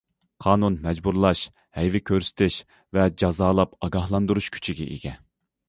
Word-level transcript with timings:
قانۇن 0.43 0.77
مەجبۇرلاش، 0.85 1.43
ھەيۋە 1.79 2.01
كۆرسىتىش 2.11 2.57
ۋە 2.99 3.07
جازالاپ 3.25 3.79
ئاگاھلاندۇرۇش 3.89 4.51
كۈچىگە 4.59 4.93
ئىگە. 4.97 5.17